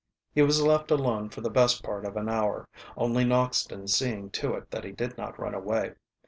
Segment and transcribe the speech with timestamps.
[0.33, 2.67] He was left alone for the best part of an hour,
[2.97, 5.93] only Noxton seeing to it that he did not run away.